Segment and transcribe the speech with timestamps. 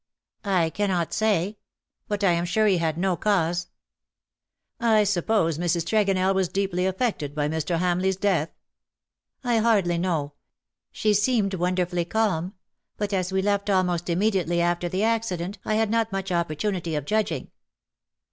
[0.45, 1.53] I cannot sav;
[2.07, 3.67] but I am sure he had no '^ TIME TURNS
[4.79, 5.29] THE OLD DAYS TO DERISION."
[5.61, 6.15] 161" I suppose Mrs.
[6.27, 7.77] Tregonell was deeply affected by Mr.
[7.77, 8.49] Hamleigh's death?""
[9.53, 10.33] I hardly know.
[10.91, 12.55] She seemed wonderfully calm;
[12.97, 16.95] but as we left almost immediately after the acci dent I had not much opportunity
[16.95, 17.51] of judging."